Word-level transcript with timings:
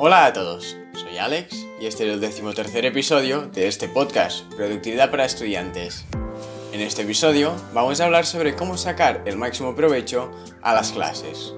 Hola 0.00 0.26
a 0.26 0.32
todos, 0.32 0.76
soy 0.92 1.18
Alex 1.18 1.66
y 1.80 1.86
este 1.86 2.06
es 2.06 2.14
el 2.14 2.20
decimotercer 2.20 2.86
episodio 2.86 3.48
de 3.48 3.66
este 3.66 3.88
podcast, 3.88 4.44
Productividad 4.54 5.10
para 5.10 5.24
Estudiantes. 5.24 6.04
En 6.72 6.80
este 6.80 7.02
episodio 7.02 7.52
vamos 7.74 8.00
a 8.00 8.04
hablar 8.04 8.24
sobre 8.24 8.54
cómo 8.54 8.76
sacar 8.76 9.24
el 9.26 9.36
máximo 9.36 9.74
provecho 9.74 10.30
a 10.62 10.72
las 10.72 10.92
clases. 10.92 11.52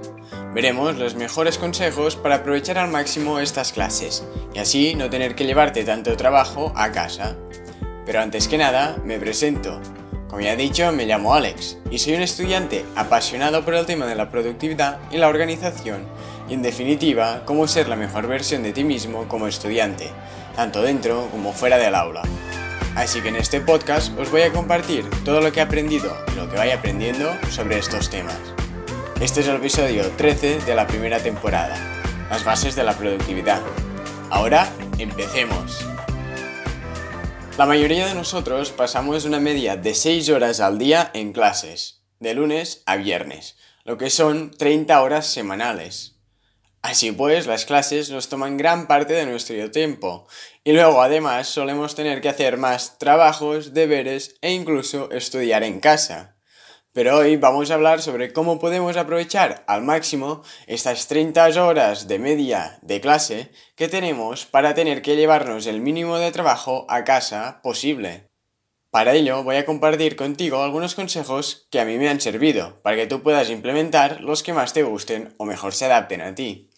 Veremos 0.54 0.96
los 0.96 1.16
mejores 1.16 1.58
consejos 1.58 2.16
para 2.16 2.36
aprovechar 2.36 2.78
al 2.78 2.90
máximo 2.90 3.40
estas 3.40 3.74
clases 3.74 4.24
y 4.54 4.58
así 4.58 4.94
no 4.94 5.10
tener 5.10 5.34
que 5.34 5.44
llevarte 5.44 5.84
tanto 5.84 6.16
trabajo 6.16 6.72
a 6.76 6.92
casa. 6.92 7.36
Pero 8.06 8.22
antes 8.22 8.48
que 8.48 8.56
nada, 8.56 8.96
me 9.04 9.18
presento. 9.18 9.82
Como 10.28 10.40
ya 10.40 10.54
he 10.54 10.56
dicho, 10.56 10.90
me 10.92 11.04
llamo 11.04 11.34
Alex 11.34 11.76
y 11.90 11.98
soy 11.98 12.14
un 12.14 12.22
estudiante 12.22 12.86
apasionado 12.96 13.66
por 13.66 13.74
el 13.74 13.84
tema 13.84 14.06
de 14.06 14.14
la 14.14 14.30
productividad 14.30 14.98
y 15.10 15.18
la 15.18 15.28
organización 15.28 16.06
y 16.50 16.54
en 16.54 16.62
definitiva 16.62 17.42
cómo 17.44 17.68
ser 17.68 17.88
la 17.88 17.94
mejor 17.94 18.26
versión 18.26 18.64
de 18.64 18.72
ti 18.72 18.82
mismo 18.82 19.28
como 19.28 19.46
estudiante, 19.46 20.10
tanto 20.56 20.82
dentro 20.82 21.28
como 21.30 21.52
fuera 21.52 21.78
del 21.78 21.94
aula. 21.94 22.22
Así 22.96 23.20
que 23.20 23.28
en 23.28 23.36
este 23.36 23.60
podcast 23.60 24.18
os 24.18 24.32
voy 24.32 24.42
a 24.42 24.52
compartir 24.52 25.08
todo 25.24 25.40
lo 25.40 25.52
que 25.52 25.60
he 25.60 25.62
aprendido 25.62 26.12
y 26.32 26.36
lo 26.36 26.50
que 26.50 26.56
vaya 26.56 26.74
aprendiendo 26.74 27.30
sobre 27.50 27.78
estos 27.78 28.10
temas. 28.10 28.36
Este 29.20 29.40
es 29.40 29.48
el 29.48 29.56
episodio 29.56 30.10
13 30.16 30.60
de 30.60 30.74
la 30.74 30.88
primera 30.88 31.20
temporada, 31.20 31.76
las 32.28 32.42
bases 32.42 32.74
de 32.74 32.82
la 32.82 32.94
productividad. 32.94 33.60
Ahora, 34.28 34.68
empecemos. 34.98 35.86
La 37.56 37.66
mayoría 37.66 38.06
de 38.06 38.14
nosotros 38.14 38.72
pasamos 38.72 39.24
una 39.24 39.38
media 39.38 39.76
de 39.76 39.94
6 39.94 40.28
horas 40.30 40.58
al 40.58 40.78
día 40.78 41.12
en 41.14 41.32
clases, 41.32 42.02
de 42.18 42.34
lunes 42.34 42.82
a 42.86 42.96
viernes, 42.96 43.56
lo 43.84 43.98
que 43.98 44.10
son 44.10 44.50
30 44.50 45.00
horas 45.00 45.26
semanales. 45.26 46.19
Así 46.82 47.12
pues, 47.12 47.46
las 47.46 47.66
clases 47.66 48.10
nos 48.10 48.30
toman 48.30 48.56
gran 48.56 48.86
parte 48.86 49.12
de 49.12 49.26
nuestro 49.26 49.70
tiempo, 49.70 50.26
y 50.64 50.72
luego 50.72 51.02
además 51.02 51.46
solemos 51.46 51.94
tener 51.94 52.22
que 52.22 52.30
hacer 52.30 52.56
más 52.56 52.98
trabajos, 52.98 53.74
deberes 53.74 54.36
e 54.40 54.52
incluso 54.52 55.10
estudiar 55.10 55.62
en 55.62 55.80
casa. 55.80 56.36
Pero 56.92 57.18
hoy 57.18 57.36
vamos 57.36 57.70
a 57.70 57.74
hablar 57.74 58.00
sobre 58.00 58.32
cómo 58.32 58.58
podemos 58.58 58.96
aprovechar 58.96 59.62
al 59.68 59.82
máximo 59.82 60.42
estas 60.66 61.06
30 61.06 61.64
horas 61.64 62.08
de 62.08 62.18
media 62.18 62.78
de 62.82 63.00
clase 63.00 63.52
que 63.76 63.86
tenemos 63.86 64.46
para 64.46 64.74
tener 64.74 65.02
que 65.02 65.16
llevarnos 65.16 65.66
el 65.66 65.80
mínimo 65.80 66.18
de 66.18 66.32
trabajo 66.32 66.86
a 66.88 67.04
casa 67.04 67.60
posible. 67.62 68.30
Para 68.90 69.12
ello 69.12 69.44
voy 69.44 69.54
a 69.54 69.66
compartir 69.66 70.16
contigo 70.16 70.64
algunos 70.64 70.96
consejos 70.96 71.68
que 71.70 71.78
a 71.78 71.84
mí 71.84 71.96
me 71.96 72.08
han 72.08 72.20
servido 72.20 72.80
para 72.82 72.96
que 72.96 73.06
tú 73.06 73.22
puedas 73.22 73.50
implementar 73.50 74.20
los 74.20 74.42
que 74.42 74.52
más 74.52 74.72
te 74.72 74.82
gusten 74.82 75.32
o 75.38 75.44
mejor 75.44 75.74
se 75.74 75.84
adapten 75.84 76.22
a 76.22 76.34
ti. 76.34 76.69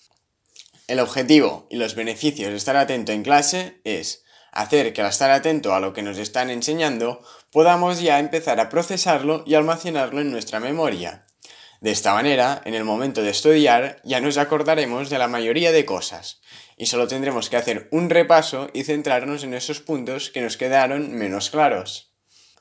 El 0.92 1.00
objetivo 1.00 1.66
y 1.70 1.76
los 1.76 1.94
beneficios 1.94 2.50
de 2.50 2.56
estar 2.58 2.76
atento 2.76 3.12
en 3.12 3.22
clase 3.22 3.80
es 3.82 4.24
hacer 4.52 4.92
que 4.92 5.00
al 5.00 5.08
estar 5.08 5.30
atento 5.30 5.74
a 5.74 5.80
lo 5.80 5.94
que 5.94 6.02
nos 6.02 6.18
están 6.18 6.50
enseñando 6.50 7.22
podamos 7.50 8.02
ya 8.02 8.18
empezar 8.18 8.60
a 8.60 8.68
procesarlo 8.68 9.42
y 9.46 9.54
almacenarlo 9.54 10.20
en 10.20 10.30
nuestra 10.30 10.60
memoria. 10.60 11.24
De 11.80 11.92
esta 11.92 12.12
manera, 12.12 12.60
en 12.66 12.74
el 12.74 12.84
momento 12.84 13.22
de 13.22 13.30
estudiar 13.30 14.02
ya 14.04 14.20
nos 14.20 14.36
acordaremos 14.36 15.08
de 15.08 15.16
la 15.16 15.28
mayoría 15.28 15.72
de 15.72 15.86
cosas, 15.86 16.42
y 16.76 16.84
solo 16.84 17.08
tendremos 17.08 17.48
que 17.48 17.56
hacer 17.56 17.88
un 17.90 18.10
repaso 18.10 18.68
y 18.74 18.84
centrarnos 18.84 19.44
en 19.44 19.54
esos 19.54 19.80
puntos 19.80 20.28
que 20.28 20.42
nos 20.42 20.58
quedaron 20.58 21.10
menos 21.12 21.48
claros. 21.48 22.12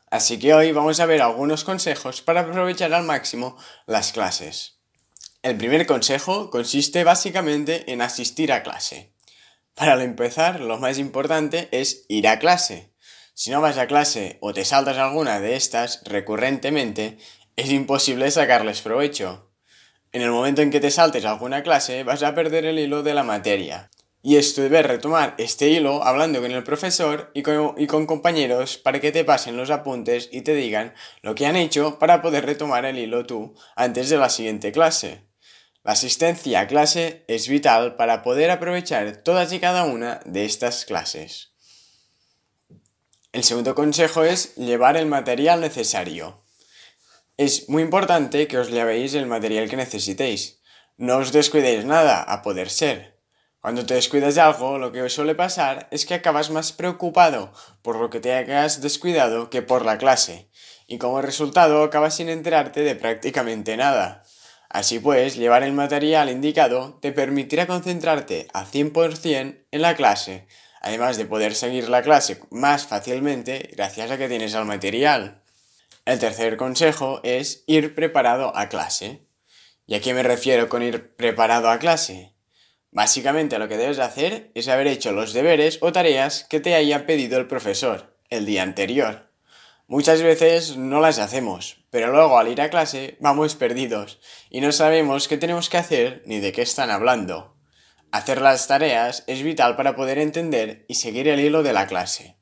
Así 0.10 0.40
que 0.40 0.54
hoy 0.54 0.72
vamos 0.72 1.02
a 1.02 1.06
ver 1.06 1.22
algunos 1.22 1.66
consejos 1.66 2.22
para 2.22 2.40
aprovechar 2.40 2.94
al 2.94 3.04
máximo 3.04 3.58
las 3.88 4.14
clases. 4.14 4.81
El 5.44 5.58
primer 5.58 5.88
consejo 5.88 6.52
consiste 6.52 7.04
básicamente 7.04 7.92
en 7.92 8.04
asistir 8.04 8.54
a 8.54 8.62
clase. 8.62 9.12
Para 9.74 10.02
empezar, 10.04 10.60
lo 10.60 10.78
más 10.78 11.00
importante 11.00 11.68
es 11.72 12.06
ir 12.10 12.28
a 12.28 12.38
clase. 12.38 12.94
Si 13.34 13.50
no 13.50 13.60
vas 13.60 13.80
a 13.80 13.88
clase 13.88 14.38
o 14.42 14.54
te 14.54 14.66
saltas 14.66 15.00
alguna 15.00 15.40
de 15.40 15.56
estas 15.56 16.04
recurrentemente, 16.06 17.18
es 17.56 17.72
imposible 17.72 18.30
sacarles 18.30 18.82
provecho. 18.82 19.50
En 20.12 20.22
el 20.22 20.30
momento 20.30 20.62
en 20.62 20.70
que 20.70 20.80
te 20.80 20.92
saltes 20.92 21.26
alguna 21.26 21.64
clase, 21.64 22.04
vas 22.04 22.22
a 22.22 22.36
perder 22.36 22.66
el 22.66 22.78
hilo 22.78 23.02
de 23.02 23.16
la 23.16 23.24
materia. 23.24 23.90
Y 24.22 24.36
esto 24.36 24.62
debes 24.62 24.86
retomar 24.86 25.34
este 25.40 25.70
hilo 25.70 26.04
hablando 26.04 26.40
con 26.40 26.52
el 26.52 26.64
profesor 26.64 27.32
y 27.34 27.42
con, 27.42 27.74
y 27.80 27.88
con, 27.88 28.06
compañeros 28.06 28.78
para 28.78 29.00
que 29.00 29.12
te 29.12 29.26
pasen 29.26 29.58
los 29.58 29.72
apuntes 29.72 30.30
y 30.32 30.42
te 30.42 30.54
digan 30.54 30.94
lo 31.24 31.34
que 31.34 31.48
han 31.48 31.56
hecho 31.56 31.98
para 31.98 32.22
poder 32.22 32.46
retomar 32.46 32.86
el 32.86 33.00
hilo 33.00 33.26
tú 33.26 33.56
antes 33.76 34.10
de 34.10 34.18
la 34.18 34.30
siguiente 34.30 34.72
clase. 34.72 35.31
La 35.84 35.94
asistencia 35.94 36.60
a 36.60 36.68
clase 36.68 37.26
es 37.28 37.48
vital 37.48 37.96
para 37.96 38.22
poder 38.22 38.52
aprovechar 38.52 39.24
todas 39.24 39.52
y 39.52 39.60
cada 39.60 39.84
una 39.86 40.20
de 40.26 40.46
estas 40.46 40.86
clases. 40.86 41.54
El 43.32 43.44
segundo 43.44 43.74
consejo 43.74 44.24
es 44.24 44.56
llevar 44.56 44.96
el 44.96 45.08
material 45.08 45.60
necesario. 45.60 46.44
Es 47.38 47.68
muy 47.68 47.82
importante 47.82 48.48
que 48.48 48.60
os 48.60 48.70
llevéis 48.70 49.16
el 49.16 49.26
material 49.26 49.70
que 49.70 49.78
necesitéis. 49.78 50.60
No 50.98 51.18
os 51.18 51.32
descuidéis 51.32 51.86
nada, 51.86 52.22
a 52.22 52.44
poder 52.44 52.70
ser. 52.70 53.20
Cuando 53.60 53.86
te 53.86 53.96
descuidas 53.96 54.36
de 54.36 54.42
algo, 54.42 54.78
lo 54.78 54.92
que 54.92 55.10
suele 55.10 55.34
pasar 55.34 55.88
es 55.90 56.06
que 56.06 56.14
acabas 56.14 56.52
más 56.52 56.74
preocupado 56.74 57.54
por 57.82 57.96
lo 57.96 58.12
que 58.12 58.20
te 58.20 58.34
hayas 58.34 58.82
descuidado 58.82 59.50
que 59.50 59.64
por 59.64 59.86
la 59.86 59.98
clase, 59.98 60.50
y 60.86 61.00
como 61.00 61.22
resultado 61.22 61.84
acabas 61.84 62.16
sin 62.16 62.30
enterarte 62.30 62.82
de 62.82 62.96
prácticamente 62.96 63.78
nada. 63.78 64.24
Así 64.72 65.00
pues, 65.00 65.36
llevar 65.36 65.64
el 65.64 65.74
material 65.74 66.30
indicado 66.30 66.98
te 67.02 67.12
permitirá 67.12 67.68
concentrarte 67.68 68.48
al 68.54 68.66
100% 68.66 69.66
en 69.70 69.82
la 69.82 69.98
clase, 69.98 70.48
además 70.80 71.18
de 71.18 71.26
poder 71.26 71.56
seguir 71.56 71.90
la 71.90 72.02
clase 72.02 72.40
más 72.52 72.88
fácilmente 72.88 73.70
gracias 73.76 74.10
a 74.12 74.18
que 74.18 74.30
tienes 74.30 74.54
el 74.54 74.64
material. 74.64 75.42
El 76.06 76.20
tercer 76.20 76.56
consejo 76.56 77.20
es 77.24 77.66
ir 77.68 77.96
preparado 77.96 78.56
a 78.56 78.70
clase. 78.70 79.28
¿Y 79.88 79.96
a 79.96 80.00
qué 80.00 80.14
me 80.14 80.24
refiero 80.24 80.70
con 80.70 80.84
ir 80.84 81.18
preparado 81.18 81.70
a 81.70 81.78
clase? 81.78 82.32
Básicamente 82.92 83.60
lo 83.60 83.68
que 83.68 83.76
debes 83.76 84.00
hacer 84.00 84.52
es 84.56 84.70
haber 84.70 84.88
hecho 84.88 85.12
los 85.12 85.34
deberes 85.34 85.80
o 85.82 85.92
tareas 85.92 86.46
que 86.46 86.62
te 86.62 86.76
haya 86.76 87.06
pedido 87.06 87.38
el 87.40 87.48
profesor 87.48 88.18
el 88.30 88.46
día 88.46 88.64
anterior. 88.64 89.31
Muchas 89.92 90.22
veces 90.22 90.78
no 90.78 91.02
las 91.02 91.20
hacemos, 91.20 91.84
pero 91.90 92.14
luego 92.14 92.40
al 92.40 92.48
ir 92.48 92.62
a 92.62 92.70
clase 92.70 93.18
vamos 93.20 93.56
perdidos 93.56 94.22
y 94.50 94.62
no 94.62 94.72
sabemos 94.72 95.28
qué 95.28 95.36
tenemos 95.36 95.68
que 95.68 95.76
hacer 95.76 96.24
ni 96.26 96.40
de 96.40 96.54
qué 96.54 96.62
están 96.62 96.90
hablando. 96.90 97.58
Hacer 98.10 98.40
las 98.40 98.68
tareas 98.68 99.26
es 99.28 99.44
vital 99.44 99.76
para 99.76 99.98
poder 99.98 100.18
entender 100.18 100.86
y 100.88 100.96
seguir 100.96 101.28
el 101.28 101.42
hilo 101.42 101.62
de 101.62 101.74
la 101.74 101.88
clase. 101.88 102.38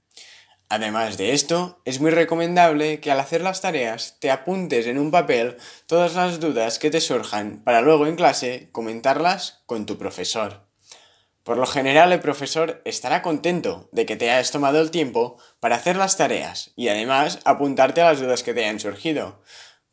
Además 0.70 1.18
de 1.18 1.34
esto, 1.34 1.82
es 1.86 2.00
muy 2.00 2.12
recomendable 2.12 3.00
que 3.00 3.10
al 3.10 3.20
hacer 3.20 3.42
las 3.42 3.62
tareas 3.62 4.18
te 4.20 4.30
apuntes 4.30 4.86
en 4.86 5.00
un 5.00 5.10
papel 5.10 5.58
todas 5.88 6.14
las 6.14 6.40
dudas 6.40 6.78
que 6.78 6.92
te 6.92 7.02
surjan 7.02 7.64
para 7.64 7.82
luego 7.82 8.06
en 8.06 8.16
clase 8.16 8.70
comentarlas 8.72 9.64
con 9.66 9.88
tu 9.88 9.98
profesor. 9.98 10.69
Por 11.50 11.58
lo 11.58 11.66
general 11.66 12.14
el 12.14 12.20
profesor 12.20 12.80
estará 12.86 13.24
contento 13.24 13.90
de 13.92 14.06
que 14.06 14.16
te 14.16 14.30
hayas 14.30 14.52
tomado 14.52 14.80
el 14.80 14.92
tiempo 14.92 15.38
para 15.60 15.78
hacer 15.78 15.96
las 15.96 16.16
tareas 16.16 16.74
y 16.76 16.90
además 16.90 17.40
apuntarte 17.44 18.02
a 18.02 18.12
las 18.12 18.20
dudas 18.20 18.44
que 18.44 18.54
te 18.54 18.66
hayan 18.66 18.80
surgido, 18.80 19.42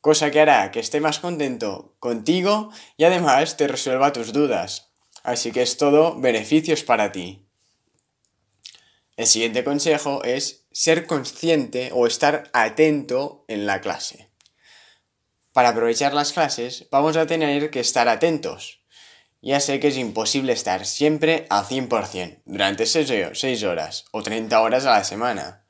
cosa 0.02 0.30
que 0.30 0.42
hará 0.42 0.70
que 0.70 0.80
esté 0.80 1.00
más 1.00 1.18
contento 1.18 1.96
contigo 1.98 2.70
y 2.98 3.04
además 3.04 3.56
te 3.56 3.68
resuelva 3.68 4.12
tus 4.12 4.34
dudas. 4.34 4.90
Así 5.22 5.50
que 5.50 5.62
es 5.62 5.78
todo 5.78 6.20
beneficios 6.20 6.84
para 6.84 7.10
ti. 7.10 7.46
El 9.16 9.26
siguiente 9.26 9.64
consejo 9.64 10.22
es 10.24 10.66
ser 10.72 11.06
consciente 11.06 11.88
o 11.94 12.06
estar 12.06 12.50
atento 12.52 13.46
en 13.48 13.64
la 13.64 13.80
clase. 13.80 14.28
Para 15.54 15.70
aprovechar 15.70 16.12
las 16.12 16.34
clases 16.34 16.86
vamos 16.90 17.16
a 17.16 17.26
tener 17.26 17.70
que 17.70 17.80
estar 17.80 18.10
atentos 18.10 18.82
ya 19.42 19.60
sé 19.60 19.80
que 19.80 19.88
es 19.88 19.96
imposible 19.96 20.52
estar 20.52 20.86
siempre 20.86 21.46
al 21.50 21.64
100% 21.64 22.42
durante 22.44 22.86
6 22.86 23.62
horas 23.64 24.04
o 24.10 24.22
30 24.22 24.60
horas 24.60 24.86
a 24.86 24.90
la 24.90 25.04
semana. 25.04 25.64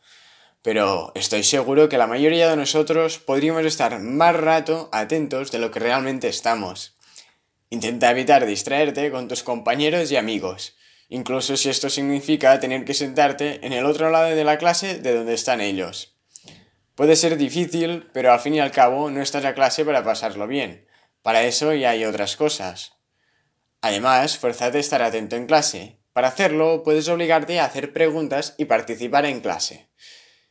Pero 0.62 1.12
estoy 1.14 1.44
seguro 1.44 1.88
que 1.88 1.98
la 1.98 2.06
mayoría 2.06 2.50
de 2.50 2.56
nosotros 2.56 3.18
podríamos 3.18 3.64
estar 3.64 4.00
más 4.00 4.34
rato 4.34 4.88
atentos 4.92 5.52
de 5.52 5.60
lo 5.60 5.70
que 5.70 5.78
realmente 5.78 6.28
estamos. 6.28 6.96
Intenta 7.70 8.10
evitar 8.10 8.46
distraerte 8.46 9.10
con 9.10 9.28
tus 9.28 9.42
compañeros 9.42 10.10
y 10.10 10.16
amigos, 10.16 10.76
incluso 11.08 11.56
si 11.56 11.68
esto 11.68 11.90
significa 11.90 12.58
tener 12.58 12.84
que 12.84 12.94
sentarte 12.94 13.64
en 13.64 13.72
el 13.72 13.84
otro 13.84 14.10
lado 14.10 14.34
de 14.34 14.44
la 14.44 14.58
clase 14.58 14.98
de 14.98 15.14
donde 15.14 15.34
están 15.34 15.60
ellos. 15.60 16.16
Puede 16.96 17.14
ser 17.14 17.36
difícil, 17.36 18.08
pero 18.12 18.32
al 18.32 18.40
fin 18.40 18.54
y 18.54 18.60
al 18.60 18.72
cabo 18.72 19.10
no 19.10 19.20
estás 19.20 19.44
a 19.44 19.54
clase 19.54 19.84
para 19.84 20.02
pasarlo 20.02 20.46
bien. 20.46 20.88
Para 21.22 21.42
eso 21.42 21.74
ya 21.74 21.90
hay 21.90 22.04
otras 22.06 22.36
cosas. 22.36 22.95
Además, 23.86 24.36
fuérzate 24.36 24.78
a 24.78 24.80
estar 24.80 25.00
atento 25.00 25.36
en 25.36 25.46
clase. 25.46 26.00
Para 26.12 26.26
hacerlo, 26.26 26.82
puedes 26.82 27.08
obligarte 27.08 27.60
a 27.60 27.66
hacer 27.66 27.92
preguntas 27.92 28.56
y 28.58 28.64
participar 28.64 29.26
en 29.26 29.40
clase. 29.40 29.86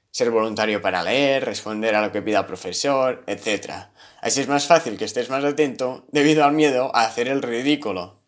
Ser 0.09 0.31
voluntario 0.31 0.81
para 0.81 1.03
leer, 1.03 1.43
responder 1.43 1.95
a 1.95 2.01
lo 2.01 2.13
que 2.13 2.21
pida 2.21 2.39
el 2.39 2.45
profesor, 2.45 3.25
etc. 3.27 3.89
Así 4.21 4.39
es 4.39 4.47
más 4.47 4.67
fácil 4.67 4.97
que 4.97 5.03
estés 5.03 5.29
más 5.29 5.43
atento 5.43 6.05
debido 6.13 6.45
al 6.45 6.53
miedo 6.53 6.95
a 6.95 7.03
hacer 7.03 7.27
el 7.27 7.41
ridículo. 7.41 8.21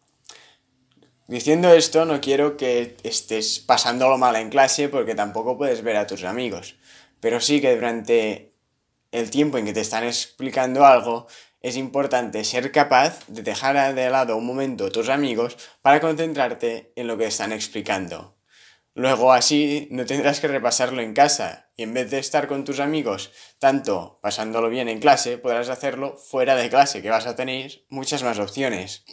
Diciendo 1.28 1.72
esto, 1.72 2.04
no 2.04 2.20
quiero 2.20 2.58
que 2.58 2.98
estés 3.04 3.60
pasándolo 3.60 4.18
mal 4.18 4.36
en 4.36 4.50
clase 4.50 4.90
porque 4.90 5.16
tampoco 5.16 5.58
puedes 5.58 5.84
ver 5.84 5.96
a 5.96 6.06
tus 6.06 6.26
amigos. 6.26 6.76
Pero 7.22 7.40
sí 7.40 7.62
que 7.62 7.74
durante 7.76 8.52
el 9.14 9.30
tiempo 9.30 9.58
en 9.58 9.64
que 9.64 9.74
te 9.74 9.82
están 9.82 10.04
explicando 10.04 10.86
algo, 10.86 11.28
es 11.68 11.78
importante 11.78 12.44
ser 12.44 12.72
capaz 12.72 13.26
de 13.28 13.44
dejar 13.44 13.94
de 13.94 14.10
lado 14.10 14.38
un 14.38 14.46
momento 14.46 14.92
tus 14.92 15.10
amigos 15.10 15.58
para 15.82 16.00
concentrarte 16.00 16.94
en 16.96 17.08
lo 17.08 17.18
que 17.18 17.26
están 17.26 17.52
explicando. 17.52 18.38
Luego 18.94 19.32
así 19.32 19.88
no 19.92 20.06
tendrás 20.06 20.40
que 20.40 20.48
repasarlo 20.48 21.02
en 21.02 21.14
casa 21.14 21.70
y 21.76 21.84
en 21.84 21.94
vez 21.94 22.10
de 22.10 22.20
estar 22.20 22.48
con 22.48 22.64
tus 22.64 22.80
amigos 22.80 23.32
tanto 23.60 24.20
pasándolo 24.24 24.70
bien 24.70 24.90
en 24.90 25.00
clase, 25.00 25.38
podrás 25.38 25.70
hacerlo 25.70 26.18
fuera 26.18 26.56
de 26.56 26.70
clase, 26.70 27.02
que 27.02 27.10
vas 27.10 27.28
a 27.28 27.36
tener 27.36 27.86
muchas 27.90 28.24
más 28.24 28.40
opciones. 28.40 29.04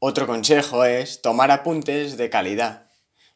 Otro 0.00 0.26
consejo 0.26 0.84
es 0.84 1.22
tomar 1.22 1.50
apuntes 1.50 2.18
de 2.18 2.28
calidad. 2.28 2.90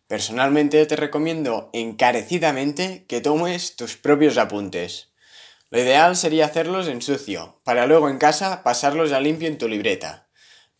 Personalmente 0.07 0.85
te 0.85 0.97
recomiendo 0.97 1.71
encarecidamente 1.73 3.07
que 3.09 3.21
tomes 3.21 3.77
tus 3.77 3.97
propios 3.97 4.37
apuntes. 4.39 5.09
Lo 5.71 5.79
ideal 5.79 6.17
sería 6.17 6.47
hacerlos 6.47 6.89
en 6.89 7.03
sucio, 7.03 7.61
para 7.63 7.87
luego 7.87 8.09
en 8.09 8.17
casa 8.17 8.63
pasarlos 8.63 9.13
a 9.13 9.21
limpio 9.21 9.49
en 9.49 9.59
tu 9.59 9.69
libreta. 9.69 10.29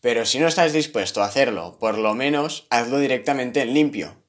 Pero 0.01 0.25
si 0.25 0.39
no 0.39 0.47
estás 0.47 0.73
dispuesto 0.73 1.21
a 1.21 1.25
hacerlo, 1.25 1.77
por 1.79 1.99
lo 1.99 2.15
menos 2.15 2.65
hazlo 2.71 2.97
directamente 2.97 3.61
en 3.61 3.75
limpio, 3.75 4.23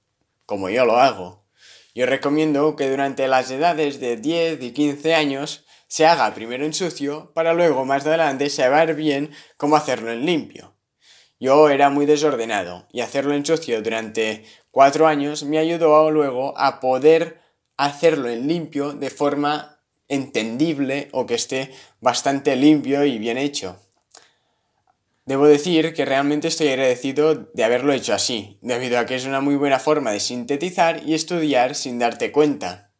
como 0.44 0.68
yo 0.68 0.84
lo 0.84 1.00
hago. 1.00 1.46
Yo 1.94 2.04
recomiendo 2.04 2.76
que 2.76 2.90
durante 2.90 3.26
las 3.26 3.50
edades 3.50 4.00
de 4.00 4.16
10 4.16 4.62
y 4.62 4.72
15 4.72 5.14
años 5.14 5.64
se 5.88 6.06
haga 6.06 6.34
primero 6.34 6.66
en 6.66 6.74
sucio 6.74 7.32
para 7.34 7.54
luego 7.54 7.86
más 7.86 8.06
adelante 8.06 8.50
saber 8.50 8.94
bien 8.94 9.30
cómo 9.56 9.76
hacerlo 9.76 10.12
en 10.12 10.26
limpio. 10.26 10.76
Yo 11.40 11.70
era 11.70 11.88
muy 11.88 12.04
desordenado 12.04 12.86
y 12.92 13.00
hacerlo 13.00 13.32
en 13.32 13.46
sucio 13.46 13.80
durante 13.80 14.44
cuatro 14.70 15.06
años 15.06 15.42
me 15.42 15.58
ayudó 15.58 16.10
luego 16.10 16.56
a 16.58 16.80
poder 16.80 17.40
hacerlo 17.78 18.28
en 18.28 18.46
limpio 18.46 18.92
de 18.92 19.08
forma 19.08 19.79
entendible 20.10 21.08
o 21.12 21.24
que 21.24 21.34
esté 21.34 21.70
bastante 22.00 22.54
limpio 22.56 23.06
y 23.06 23.18
bien 23.18 23.38
hecho. 23.38 23.80
Debo 25.24 25.46
decir 25.46 25.94
que 25.94 26.04
realmente 26.04 26.48
estoy 26.48 26.68
agradecido 26.68 27.34
de 27.54 27.64
haberlo 27.64 27.92
hecho 27.92 28.12
así, 28.12 28.58
debido 28.60 28.98
a 28.98 29.06
que 29.06 29.14
es 29.14 29.24
una 29.24 29.40
muy 29.40 29.54
buena 29.54 29.78
forma 29.78 30.10
de 30.10 30.20
sintetizar 30.20 31.02
y 31.06 31.14
estudiar 31.14 31.74
sin 31.74 31.98
darte 31.98 32.32
cuenta. 32.32 32.90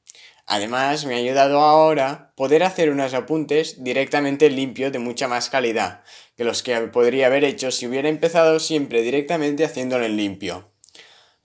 Además, 0.47 1.07
me 1.07 1.15
ha 1.15 1.19
ayudado 1.19 1.61
ahora 1.61 2.33
poder 2.37 2.63
hacer 2.63 2.91
unos 2.91 3.15
apuntes 3.15 3.85
directamente 3.85 4.51
limpios 4.51 4.93
de 4.93 4.99
mucha 4.99 5.29
más 5.29 5.49
calidad 5.51 6.03
que 6.37 6.45
los 6.45 6.63
que 6.63 6.77
podría 6.89 7.27
haber 7.27 7.45
hecho 7.45 7.71
si 7.71 7.87
hubiera 7.87 8.09
empezado 8.09 8.61
siempre 8.61 9.03
directamente 9.03 9.65
haciéndolo 9.65 10.05
en 10.05 10.17
limpio. 10.17 10.73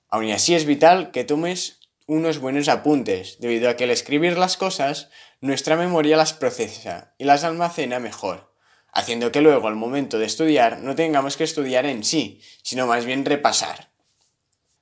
Aun 0.09 0.31
así 0.31 0.55
es 0.55 0.65
vital 0.65 1.11
que 1.11 1.23
tomes 1.23 1.79
unos 2.07 2.39
buenos 2.39 2.67
apuntes, 2.67 3.37
debido 3.39 3.69
a 3.69 3.75
que 3.75 3.85
al 3.85 3.91
escribir 3.91 4.37
las 4.37 4.57
cosas, 4.57 5.09
nuestra 5.41 5.75
memoria 5.75 6.17
las 6.17 6.33
procesa 6.33 7.13
y 7.17 7.25
las 7.25 7.43
almacena 7.43 7.99
mejor 7.99 8.55
haciendo 8.95 9.31
que 9.31 9.41
luego 9.41 9.67
al 9.67 9.75
momento 9.75 10.17
de 10.17 10.25
estudiar 10.25 10.79
no 10.79 10.95
tengamos 10.95 11.37
que 11.37 11.43
estudiar 11.43 11.85
en 11.85 12.03
sí, 12.03 12.41
sino 12.63 12.87
más 12.87 13.05
bien 13.05 13.25
repasar. 13.25 13.89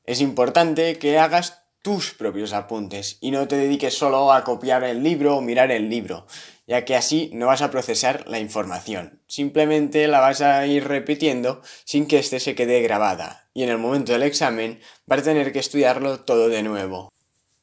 Es 0.05 0.21
importante 0.21 0.97
que 0.99 1.17
hagas 1.17 1.63
tus 1.81 2.13
propios 2.13 2.53
apuntes 2.53 3.17
y 3.19 3.31
no 3.31 3.47
te 3.47 3.57
dediques 3.57 3.97
solo 3.97 4.31
a 4.31 4.43
copiar 4.43 4.83
el 4.83 5.03
libro 5.03 5.35
o 5.35 5.41
mirar 5.41 5.71
el 5.71 5.89
libro, 5.89 6.27
ya 6.67 6.85
que 6.85 6.95
así 6.95 7.31
no 7.33 7.47
vas 7.47 7.61
a 7.61 7.71
procesar 7.71 8.25
la 8.27 8.39
información. 8.39 9.21
Simplemente 9.27 10.07
la 10.07 10.19
vas 10.19 10.41
a 10.41 10.65
ir 10.67 10.87
repitiendo 10.87 11.61
sin 11.83 12.07
que 12.07 12.19
éste 12.19 12.39
se 12.39 12.55
quede 12.55 12.81
grabada 12.81 13.49
y 13.53 13.63
en 13.63 13.69
el 13.69 13.79
momento 13.79 14.13
del 14.13 14.23
examen 14.23 14.79
vas 15.07 15.21
a 15.21 15.23
tener 15.23 15.51
que 15.51 15.59
estudiarlo 15.59 16.19
todo 16.19 16.49
de 16.49 16.61
nuevo. 16.61 17.12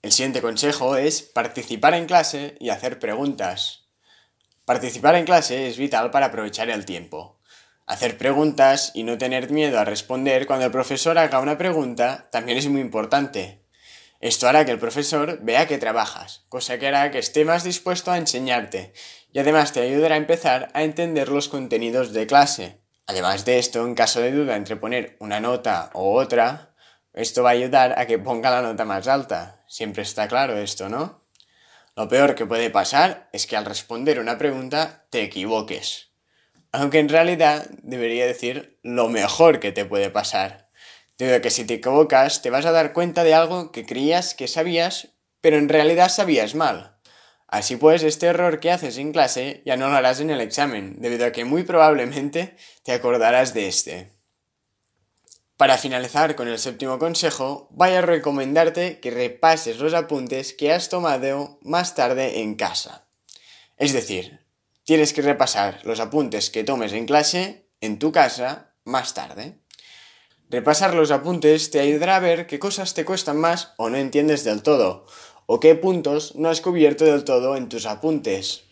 El 0.03 0.13
siguiente 0.13 0.41
consejo 0.41 0.97
es 0.97 1.21
participar 1.21 1.93
en 1.93 2.07
clase 2.07 2.57
y 2.59 2.71
hacer 2.71 2.99
preguntas. 2.99 3.85
Participar 4.65 5.15
en 5.17 5.27
clase 5.27 5.69
es 5.69 5.77
vital 5.77 6.11
para 6.11 6.27
aprovechar 6.27 6.71
el 6.71 6.87
tiempo. 6.87 7.39
Hacer 7.87 8.17
preguntas 8.17 8.93
y 8.95 9.03
no 9.03 9.19
tener 9.19 9.51
miedo 9.51 9.79
a 9.79 9.85
responder 9.85 10.47
cuando 10.47 10.65
el 10.65 10.73
profesor 10.73 11.19
haga 11.19 11.41
una 11.41 11.59
pregunta 11.59 12.29
también 12.33 12.57
es 12.57 12.69
muy 12.69 12.81
importante. 12.81 13.61
Esto 14.21 14.49
hará 14.49 14.65
que 14.65 14.71
el 14.71 14.79
profesor 14.79 15.39
vea 15.43 15.67
que 15.67 15.77
trabajas, 15.77 16.45
cosa 16.49 16.79
que 16.79 16.87
hará 16.87 17.11
que 17.11 17.19
esté 17.19 17.45
más 17.45 17.65
dispuesto 17.65 18.11
a 18.11 18.17
enseñarte 18.17 18.95
y 19.33 19.39
además 19.39 19.73
te 19.73 19.81
ayudará 19.81 20.15
a 20.15 20.19
empezar 20.19 20.71
a 20.73 20.83
entender 20.83 21.29
los 21.29 21.49
contenidos 21.49 22.13
de 22.15 22.27
clase. 22.27 22.81
Además 23.07 23.45
de 23.45 23.59
esto, 23.59 23.85
en 23.85 23.95
caso 23.95 24.21
de 24.21 24.33
duda 24.33 24.57
entre 24.57 24.77
poner 24.77 25.17
una 25.21 25.41
nota 25.41 25.91
o 25.95 26.15
otra, 26.15 26.70
esto 27.13 27.43
va 27.43 27.51
a 27.51 27.53
ayudar 27.53 27.99
a 27.99 28.07
que 28.07 28.19
ponga 28.19 28.51
la 28.51 28.63
nota 28.63 28.85
más 28.85 29.09
alta. 29.09 29.65
Siempre 29.67 30.03
está 30.03 30.29
claro 30.29 30.57
esto, 30.57 30.89
¿no? 30.89 31.25
Lo 31.97 32.09
peor 32.09 32.35
que 32.35 32.47
puede 32.47 32.71
pasar 32.71 33.29
es 33.33 33.47
que 33.47 33.57
al 33.57 33.65
responder 33.65 34.21
una 34.21 34.39
pregunta 34.39 35.05
te 35.11 35.23
equivoques. 35.23 36.11
Aunque 36.73 37.01
en 37.01 37.09
realidad 37.09 37.67
debería 37.83 38.27
decir 38.27 38.79
lo 38.83 39.09
mejor 39.09 39.59
que 39.59 39.73
te 39.73 39.85
puede 39.85 40.11
pasar. 40.11 40.69
Debido 41.19 41.41
que 41.41 41.51
si 41.51 41.65
te 41.65 41.75
equivocas 41.75 42.43
te 42.43 42.51
vas 42.51 42.65
a 42.65 42.73
dar 42.73 42.93
cuenta 42.93 43.25
de 43.25 43.35
algo 43.35 43.73
que 43.73 43.85
creías 43.85 44.35
que 44.35 44.49
sabías, 44.49 45.09
pero 45.41 45.57
en 45.57 45.69
realidad 45.69 46.09
sabías 46.09 46.55
mal. 46.55 46.97
Así 47.49 47.77
pues, 47.77 48.05
este 48.05 48.27
error 48.27 48.61
que 48.61 48.71
haces 48.71 48.97
en 48.97 49.13
clase 49.13 49.63
ya 49.67 49.77
no 49.77 49.89
lo 49.89 49.97
harás 49.97 50.21
en 50.21 50.31
el 50.31 50.41
examen, 50.41 51.01
debido 51.01 51.27
a 51.27 51.33
que 51.33 51.45
muy 51.45 51.65
probablemente 51.65 52.57
te 52.85 52.93
acordarás 52.93 53.53
de 53.55 53.67
este. 53.67 54.20
Para 55.61 55.77
finalizar 55.77 56.37
con 56.37 56.49
el 56.49 56.59
séptimo 56.59 56.99
consejo, 56.99 57.69
voy 57.73 57.91
a 57.91 58.01
recomendarte 58.01 58.99
que 58.99 59.11
repases 59.11 59.77
los 59.77 59.93
apuntes 59.93 60.55
que 60.55 60.73
has 60.73 60.89
tomado 60.89 61.59
más 61.61 61.95
tarde 61.95 62.41
en 62.41 62.55
casa. 62.55 63.05
Es 63.77 63.93
decir, 63.93 64.41
tienes 64.85 65.13
que 65.13 65.21
repasar 65.21 65.81
los 65.85 66.01
apuntes 66.01 66.49
que 66.49 66.65
tomes 66.65 66.95
en 66.95 67.05
clase 67.05 67.69
en 67.83 67.99
tu 67.99 68.11
casa 68.11 68.73
más 68.87 69.13
tarde. 69.13 69.59
Repasar 70.49 70.95
los 70.95 71.11
apuntes 71.11 71.71
te 71.71 71.81
ayudará 71.81 72.17
a 72.17 72.21
ver 72.21 72.47
qué 72.47 72.59
cosas 72.59 72.95
te 72.95 73.05
cuestan 73.05 73.37
más 73.37 73.75
o 73.77 73.91
no 73.91 73.99
entiendes 73.99 74.45
del 74.45 74.63
todo, 74.63 75.05
o 75.45 75.61
qué 75.61 75.75
puntos 75.75 76.37
no 76.37 76.49
has 76.49 76.63
cubierto 76.63 77.05
del 77.05 77.25
todo 77.25 77.55
en 77.59 77.69
tus 77.69 77.85
apuntes. 77.85 78.63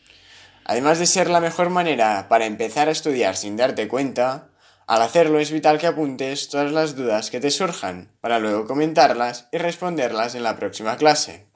Además 0.65 0.99
de 0.99 1.05
ser 1.05 1.29
la 1.29 1.41
mejor 1.41 1.69
manera 1.69 2.31
para 2.31 2.47
empezar 2.47 2.89
a 2.89 2.93
estudiar 2.93 3.37
sin 3.37 3.59
darte 3.59 3.89
cuenta, 3.89 4.48
al 4.89 5.03
hacerlo 5.03 5.39
es 5.39 5.53
vital 5.53 5.79
que 5.79 5.87
apuntes 5.87 6.49
todas 6.49 6.73
las 6.73 6.97
dudas 6.97 7.31
que 7.31 7.41
te 7.41 7.51
surjan, 7.51 8.11
para 8.23 8.39
luego 8.39 8.67
comentarlas 8.67 9.47
y 9.53 9.59
responderlas 9.59 10.35
en 10.35 10.43
la 10.43 10.57
próxima 10.57 10.97
clase. 10.97 11.47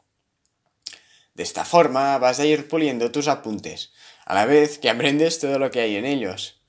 De 1.32 1.42
esta 1.42 1.64
forma 1.64 2.18
vas 2.18 2.40
a 2.40 2.44
ir 2.44 2.68
puliendo 2.68 3.10
tus 3.10 3.28
apuntes, 3.28 3.94
a 4.26 4.34
la 4.34 4.44
vez 4.44 4.78
que 4.78 4.90
aprendes 4.90 5.40
todo 5.40 5.58
lo 5.58 5.70
que 5.70 5.80
hay 5.80 5.96
en 5.96 6.04
ellos. 6.04 6.60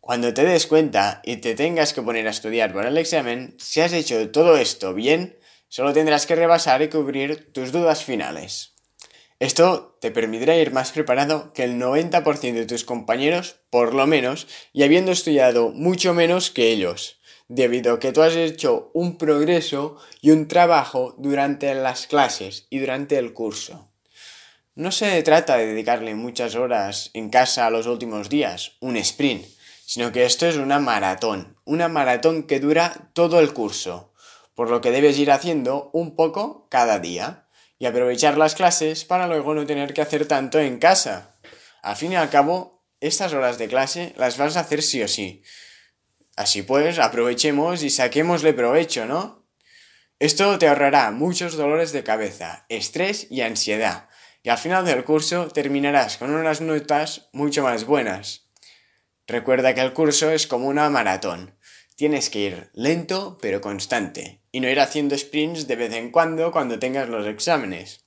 Cuando 0.00 0.34
te 0.34 0.44
des 0.44 0.66
cuenta 0.66 1.22
y 1.24 1.38
te 1.38 1.54
tengas 1.54 1.94
que 1.94 2.02
poner 2.02 2.26
a 2.26 2.32
estudiar 2.32 2.74
para 2.74 2.88
el 2.88 2.98
examen, 2.98 3.56
si 3.58 3.80
has 3.80 3.94
hecho 3.94 4.30
todo 4.30 4.58
esto 4.58 4.92
bien, 4.92 5.38
solo 5.68 5.94
tendrás 5.94 6.26
que 6.26 6.36
rebasar 6.36 6.82
y 6.82 6.90
cubrir 6.90 7.50
tus 7.54 7.72
dudas 7.72 8.04
finales. 8.04 8.73
Esto 9.44 9.98
te 10.00 10.10
permitirá 10.10 10.56
ir 10.56 10.72
más 10.72 10.90
preparado 10.90 11.52
que 11.52 11.64
el 11.64 11.78
90% 11.78 12.54
de 12.54 12.64
tus 12.64 12.82
compañeros, 12.82 13.56
por 13.68 13.92
lo 13.92 14.06
menos, 14.06 14.46
y 14.72 14.84
habiendo 14.84 15.12
estudiado 15.12 15.68
mucho 15.68 16.14
menos 16.14 16.50
que 16.50 16.70
ellos, 16.70 17.20
debido 17.48 17.92
a 17.92 17.98
que 18.00 18.10
tú 18.10 18.22
has 18.22 18.36
hecho 18.36 18.90
un 18.94 19.18
progreso 19.18 19.98
y 20.22 20.30
un 20.30 20.48
trabajo 20.48 21.14
durante 21.18 21.74
las 21.74 22.06
clases 22.06 22.66
y 22.70 22.78
durante 22.78 23.18
el 23.18 23.34
curso. 23.34 23.90
No 24.76 24.90
se 24.90 25.22
trata 25.22 25.58
de 25.58 25.66
dedicarle 25.66 26.14
muchas 26.14 26.54
horas 26.54 27.10
en 27.12 27.28
casa 27.28 27.66
a 27.66 27.70
los 27.70 27.86
últimos 27.86 28.30
días, 28.30 28.78
un 28.80 28.96
sprint, 28.96 29.44
sino 29.84 30.10
que 30.10 30.24
esto 30.24 30.46
es 30.46 30.56
una 30.56 30.78
maratón, 30.78 31.58
una 31.66 31.88
maratón 31.88 32.44
que 32.44 32.60
dura 32.60 33.10
todo 33.12 33.40
el 33.40 33.52
curso, 33.52 34.10
por 34.54 34.70
lo 34.70 34.80
que 34.80 34.90
debes 34.90 35.18
ir 35.18 35.30
haciendo 35.30 35.90
un 35.92 36.16
poco 36.16 36.66
cada 36.70 36.98
día 36.98 37.43
y 37.78 37.86
aprovechar 37.86 38.38
las 38.38 38.54
clases 38.54 39.04
para 39.04 39.26
luego 39.26 39.54
no 39.54 39.66
tener 39.66 39.94
que 39.94 40.02
hacer 40.02 40.26
tanto 40.26 40.58
en 40.60 40.78
casa. 40.78 41.36
Al 41.82 41.96
fin 41.96 42.12
y 42.12 42.16
al 42.16 42.30
cabo, 42.30 42.84
estas 43.00 43.32
horas 43.32 43.58
de 43.58 43.68
clase 43.68 44.14
las 44.16 44.38
vas 44.38 44.56
a 44.56 44.60
hacer 44.60 44.82
sí 44.82 45.02
o 45.02 45.08
sí. 45.08 45.42
Así 46.36 46.62
pues, 46.62 46.98
aprovechemos 46.98 47.82
y 47.82 47.90
saquémosle 47.90 48.54
provecho, 48.54 49.06
¿no? 49.06 49.46
Esto 50.18 50.58
te 50.58 50.68
ahorrará 50.68 51.10
muchos 51.10 51.56
dolores 51.56 51.92
de 51.92 52.04
cabeza, 52.04 52.66
estrés 52.68 53.26
y 53.30 53.40
ansiedad, 53.42 54.08
y 54.42 54.48
al 54.48 54.58
final 54.58 54.84
del 54.84 55.04
curso 55.04 55.48
terminarás 55.48 56.18
con 56.18 56.32
unas 56.32 56.60
notas 56.60 57.28
mucho 57.32 57.62
más 57.62 57.84
buenas. 57.84 58.48
Recuerda 59.26 59.74
que 59.74 59.80
el 59.80 59.92
curso 59.92 60.30
es 60.30 60.46
como 60.46 60.68
una 60.68 60.88
maratón. 60.90 61.58
Tienes 61.96 62.30
que 62.30 62.38
ir 62.40 62.70
lento 62.74 63.38
pero 63.40 63.60
constante 63.60 64.43
y 64.54 64.60
no 64.60 64.70
ir 64.70 64.78
haciendo 64.78 65.18
sprints 65.18 65.66
de 65.66 65.74
vez 65.74 65.92
en 65.94 66.12
cuando 66.12 66.52
cuando 66.52 66.78
tengas 66.78 67.08
los 67.08 67.26
exámenes. 67.26 68.04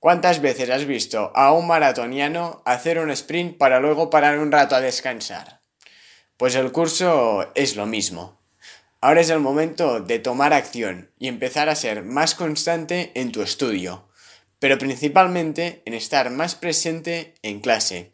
¿Cuántas 0.00 0.40
veces 0.40 0.68
has 0.68 0.84
visto 0.84 1.30
a 1.32 1.52
un 1.52 1.68
maratoniano 1.68 2.60
hacer 2.64 2.98
un 2.98 3.12
sprint 3.12 3.56
para 3.56 3.78
luego 3.78 4.10
parar 4.10 4.40
un 4.40 4.50
rato 4.50 4.74
a 4.74 4.80
descansar? 4.80 5.60
Pues 6.36 6.56
el 6.56 6.72
curso 6.72 7.52
es 7.54 7.76
lo 7.76 7.86
mismo. 7.86 8.40
Ahora 9.00 9.20
es 9.20 9.30
el 9.30 9.38
momento 9.38 10.00
de 10.00 10.18
tomar 10.18 10.52
acción 10.52 11.12
y 11.20 11.28
empezar 11.28 11.68
a 11.68 11.76
ser 11.76 12.02
más 12.02 12.34
constante 12.34 13.12
en 13.14 13.30
tu 13.30 13.42
estudio, 13.42 14.08
pero 14.58 14.78
principalmente 14.78 15.82
en 15.84 15.94
estar 15.94 16.30
más 16.30 16.56
presente 16.56 17.34
en 17.42 17.60
clase. 17.60 18.12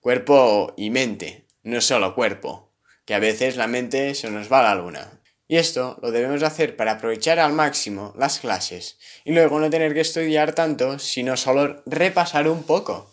Cuerpo 0.00 0.72
y 0.78 0.88
mente, 0.88 1.44
no 1.64 1.82
solo 1.82 2.14
cuerpo, 2.14 2.72
que 3.04 3.12
a 3.12 3.18
veces 3.18 3.56
la 3.56 3.66
mente 3.66 4.14
se 4.14 4.30
nos 4.30 4.50
va 4.50 4.60
a 4.60 4.74
la 4.74 4.80
luna. 4.80 5.20
Y 5.46 5.56
esto 5.56 5.98
lo 6.02 6.10
debemos 6.10 6.42
hacer 6.42 6.76
para 6.76 6.92
aprovechar 6.92 7.38
al 7.38 7.52
máximo 7.52 8.14
las 8.16 8.38
clases 8.38 8.98
y 9.24 9.32
luego 9.32 9.60
no 9.60 9.68
tener 9.68 9.92
que 9.92 10.00
estudiar 10.00 10.54
tanto, 10.54 10.98
sino 10.98 11.36
solo 11.36 11.82
repasar 11.84 12.48
un 12.48 12.62
poco. 12.62 13.12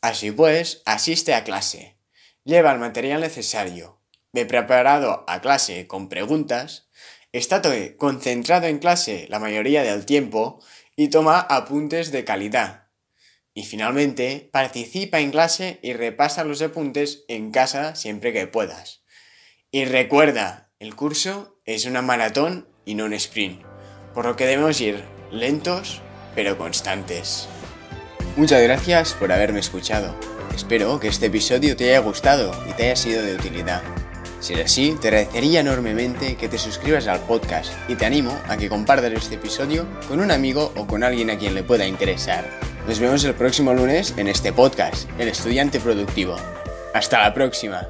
Así 0.00 0.30
pues, 0.30 0.82
asiste 0.84 1.34
a 1.34 1.42
clase, 1.42 1.96
lleva 2.44 2.72
el 2.72 2.78
material 2.78 3.20
necesario, 3.20 4.00
ve 4.32 4.46
preparado 4.46 5.24
a 5.26 5.40
clase 5.40 5.88
con 5.88 6.08
preguntas, 6.08 6.88
estate 7.32 7.96
concentrado 7.96 8.68
en 8.68 8.78
clase 8.78 9.26
la 9.28 9.40
mayoría 9.40 9.82
del 9.82 10.06
tiempo 10.06 10.62
y 10.94 11.08
toma 11.08 11.40
apuntes 11.40 12.12
de 12.12 12.24
calidad. 12.24 12.88
Y 13.52 13.64
finalmente, 13.64 14.48
participa 14.52 15.18
en 15.18 15.32
clase 15.32 15.80
y 15.82 15.92
repasa 15.92 16.44
los 16.44 16.62
apuntes 16.62 17.24
en 17.26 17.50
casa 17.50 17.96
siempre 17.96 18.32
que 18.32 18.46
puedas. 18.46 19.02
Y 19.72 19.84
recuerda, 19.84 20.67
el 20.80 20.94
curso 20.94 21.58
es 21.64 21.86
una 21.86 22.02
maratón 22.02 22.68
y 22.84 22.94
no 22.94 23.04
un 23.04 23.12
sprint, 23.12 23.62
por 24.14 24.26
lo 24.26 24.36
que 24.36 24.46
debemos 24.46 24.80
ir 24.80 25.02
lentos 25.32 26.00
pero 26.34 26.56
constantes. 26.56 27.48
Muchas 28.36 28.62
gracias 28.62 29.12
por 29.14 29.32
haberme 29.32 29.58
escuchado. 29.58 30.14
Espero 30.54 31.00
que 31.00 31.08
este 31.08 31.26
episodio 31.26 31.76
te 31.76 31.88
haya 31.88 31.98
gustado 31.98 32.52
y 32.68 32.72
te 32.74 32.84
haya 32.84 32.96
sido 32.96 33.22
de 33.22 33.34
utilidad. 33.34 33.82
Si 34.40 34.54
es 34.54 34.66
así, 34.66 34.96
te 35.00 35.08
agradecería 35.08 35.60
enormemente 35.60 36.36
que 36.36 36.48
te 36.48 36.58
suscribas 36.58 37.08
al 37.08 37.20
podcast 37.20 37.72
y 37.88 37.96
te 37.96 38.06
animo 38.06 38.38
a 38.48 38.56
que 38.56 38.68
compartas 38.68 39.12
este 39.12 39.34
episodio 39.34 39.84
con 40.06 40.20
un 40.20 40.30
amigo 40.30 40.72
o 40.76 40.86
con 40.86 41.02
alguien 41.02 41.30
a 41.30 41.38
quien 41.38 41.56
le 41.56 41.64
pueda 41.64 41.88
interesar. 41.88 42.48
Nos 42.86 43.00
vemos 43.00 43.24
el 43.24 43.34
próximo 43.34 43.74
lunes 43.74 44.14
en 44.16 44.28
este 44.28 44.52
podcast, 44.52 45.10
El 45.18 45.26
Estudiante 45.26 45.80
Productivo. 45.80 46.36
Hasta 46.94 47.20
la 47.20 47.34
próxima. 47.34 47.88